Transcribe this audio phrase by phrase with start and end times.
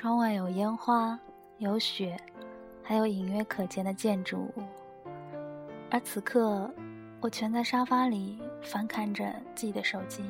[0.00, 1.20] 窗外有烟花，
[1.58, 2.18] 有雪，
[2.82, 4.62] 还有隐约可见的建筑物。
[5.90, 6.72] 而此刻，
[7.20, 10.24] 我蜷在沙发里翻看着自己的手机。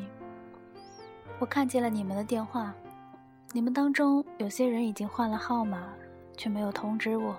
[1.39, 2.75] 我看见了你们的电话，
[3.53, 5.85] 你们当中有些人已经换了号码，
[6.37, 7.37] 却没有通知我，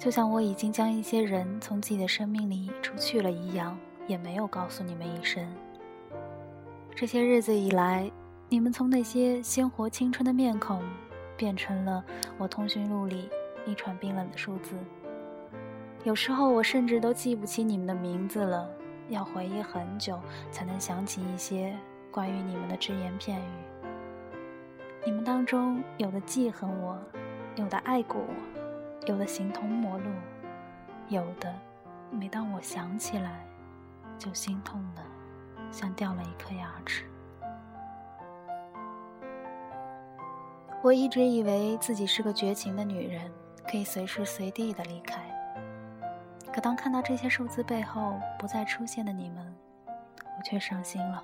[0.00, 3.78] 就像我已经将一些人从自己的生命里除去了一样，
[4.08, 5.48] 也没有告诉你们一声。
[6.92, 8.10] 这些日子以来，
[8.48, 10.82] 你们从那些鲜活青春的面孔，
[11.40, 12.04] 变成了
[12.36, 13.30] 我通讯录里
[13.64, 14.76] 一串冰冷的数字。
[16.04, 18.70] 有时候我甚至都记不起你们的名字了，
[19.08, 21.74] 要回忆很久才能想起一些
[22.10, 23.80] 关于你们的只言片语。
[25.02, 26.98] 你们当中有的记恨我，
[27.56, 30.10] 有的爱过我，有的形同陌路，
[31.08, 31.54] 有的
[32.10, 33.46] 每当我想起来，
[34.18, 35.02] 就心痛的
[35.72, 37.04] 像掉了一颗牙齿。
[40.82, 43.30] 我一直以为自己是个绝情的女人，
[43.70, 45.20] 可以随时随地的离开。
[46.50, 49.54] 可当看到这些数字背后不再出现的你们，
[49.86, 51.22] 我却伤心了。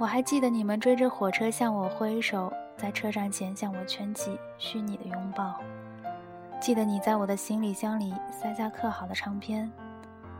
[0.00, 5.60] 我还记得你们追着火车向我挥手，在车站前向我圈起虚拟的拥抱。
[6.60, 9.70] 记得你在我的行李箱里塞下刻好的唱片，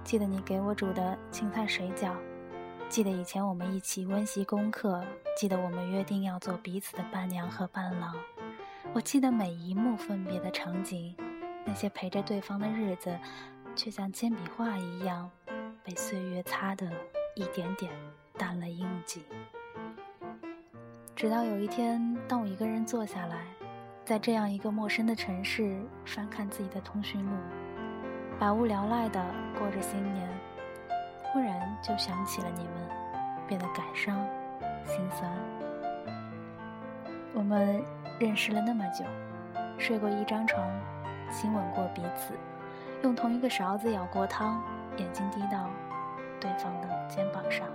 [0.03, 2.11] 记得你给我煮的青菜水饺，
[2.95, 5.05] 记得以前我们一起温习功课，
[5.37, 8.15] 记得我们约定要做彼此的伴娘和伴郎。
[8.93, 11.13] 我记得每一幕分别的场景，
[11.67, 13.13] 那些陪着对方的日子。
[13.75, 15.29] 却像铅笔画一样，
[15.83, 16.89] 被岁月擦得
[17.35, 17.91] 一点点
[18.39, 19.25] 淡了印记。
[21.17, 23.45] 直到有一天，当我一个人坐下来，
[24.05, 27.33] 在这样一个陌生的城市翻看自己的通讯录，
[28.39, 29.21] 百无聊赖地
[29.59, 30.29] 过着新年，
[31.35, 32.89] 忽然就想起了你们，
[33.49, 34.25] 变得感伤、
[34.87, 35.29] 心酸。
[37.35, 37.83] 我们
[38.21, 39.05] 认识了那么久，
[39.77, 40.65] 睡过一张床，
[41.33, 42.35] 亲吻过彼此。
[43.03, 44.63] 用同一个勺子舀过汤，
[44.97, 45.69] 眼睛滴到
[46.39, 47.67] 对方的肩膀上。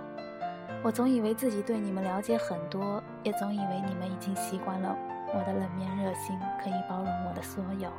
[0.82, 4.96] 我总以为自己对你们了解很多，也总以为你们已经习惯了
[5.34, 7.90] 我的冷面热心，可以包容我的所有。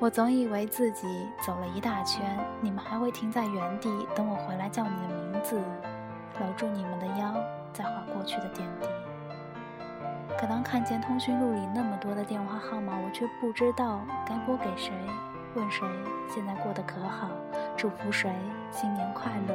[0.00, 5.58] 我总以为自己走了一大圈，你们还会停在原地，等我回来叫你的名字，
[6.40, 7.32] 搂住你们的腰，
[7.72, 8.88] 再划过去的点滴。
[10.36, 14.92] 可当看见通讯录里那么多的电话号码，我却不知道该拨给谁。
[15.54, 15.86] 问谁
[16.28, 17.28] 现在过得可好？
[17.76, 18.30] 祝福谁
[18.72, 19.54] 新年快乐？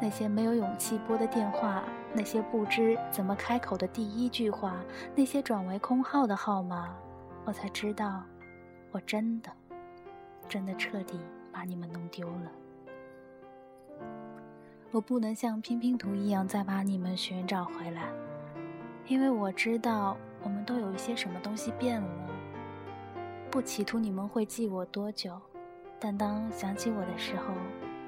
[0.00, 1.82] 那些没有勇气拨的电话，
[2.14, 4.76] 那些不知怎么开口的第一句话，
[5.14, 6.94] 那些转为空号的号码，
[7.44, 8.22] 我才知道，
[8.92, 9.50] 我真的，
[10.48, 11.18] 真的彻底
[11.52, 12.52] 把你们弄丢了。
[14.90, 18.08] 我不能像拼拼图一样再把你们寻找回来，
[19.06, 22.08] 因为我知道我们都有一些什么东西变了。
[23.50, 25.40] 不企图你们会记我多久，
[25.98, 27.54] 但当想起我的时候，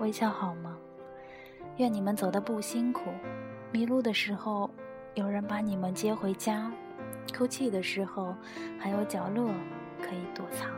[0.00, 0.76] 微笑好吗？
[1.76, 3.10] 愿你们走的不辛苦。
[3.70, 4.69] 迷路的时候，
[5.14, 6.70] 有人把你们接回家；
[7.37, 8.34] 哭泣的时候，
[8.78, 9.50] 还有角落
[10.03, 10.69] 可以躲藏。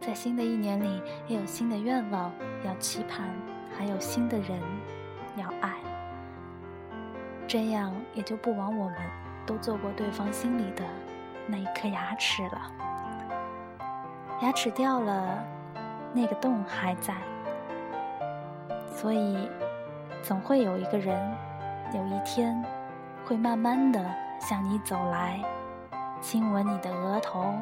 [0.00, 2.32] 在新的一年里，也有新的愿望
[2.64, 3.28] 要期盼，
[3.76, 4.58] 还有新的人
[5.36, 5.74] 要爱。
[7.46, 8.96] 这样也就不枉我们
[9.44, 10.84] 都做过对方心里的
[11.46, 12.72] 那一颗牙齿了。
[14.40, 15.44] 牙齿掉了，
[16.14, 17.14] 那个洞还在，
[18.90, 19.50] 所以
[20.22, 21.36] 总会有一个人，
[21.92, 22.64] 有一天
[23.26, 24.02] 会慢慢的
[24.40, 25.42] 向你走来，
[26.22, 27.54] 亲吻你的额头，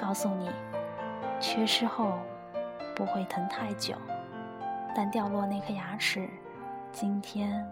[0.00, 0.50] 告诉你，
[1.38, 2.18] 缺失后
[2.96, 3.94] 不会疼太久，
[4.96, 6.26] 但掉落那颗牙齿，
[6.90, 7.70] 今天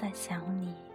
[0.00, 0.85] 在想你。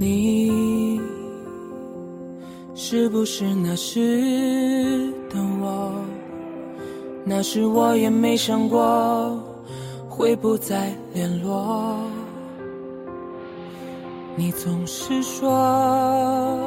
[0.00, 0.98] 你
[2.74, 5.92] 是不是那时的我？
[7.22, 9.38] 那时我也没想过
[10.08, 12.00] 会不再联络。
[14.36, 16.58] 你总是说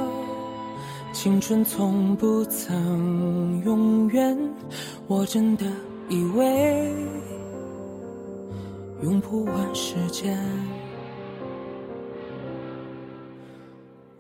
[1.12, 4.38] 青春从不曾永远，
[5.08, 5.66] 我真的
[6.08, 6.94] 以为
[9.02, 10.38] 用不完时间。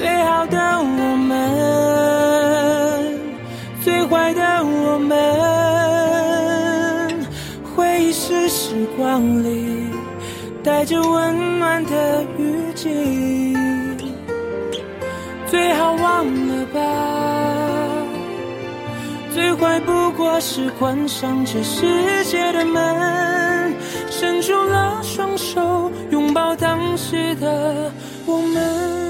[0.00, 1.36] 最好的我们，
[3.84, 5.12] 最坏的我们。
[7.76, 9.90] 回忆是时光里
[10.64, 13.54] 带着温暖的雨季，
[15.46, 16.80] 最好忘了吧。
[19.34, 23.74] 最坏不过是关上这世界的门，
[24.10, 27.92] 伸出了双手拥抱当时的
[28.24, 29.09] 我们。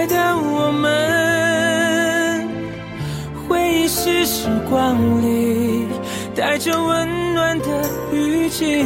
[0.00, 2.48] 最坏的我们，
[3.46, 5.86] 回忆是时光里
[6.34, 7.66] 带着温暖的
[8.10, 8.82] 雨季，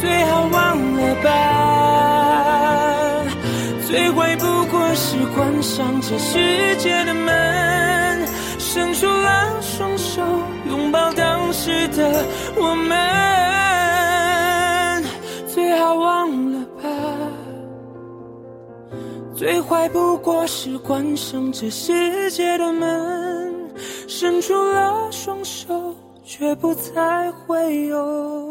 [0.00, 1.30] 最好忘了吧。
[3.86, 8.26] 最坏不过是关上这世界的门，
[8.58, 10.20] 伸出了双手
[10.68, 12.24] 拥抱当时的
[12.56, 12.98] 我们，
[19.42, 23.52] 最坏不过是关上这世界的门，
[24.06, 28.41] 伸出了双手，却不再会有。